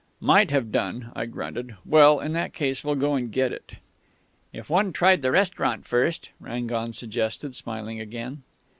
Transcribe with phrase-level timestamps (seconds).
[0.19, 1.75] "'Might have done,' I grunted....
[1.85, 3.73] 'Well, in that case we'll go and get it.'
[4.51, 8.41] "'If one tried the restaurant first?' Rangon suggested, smiling again.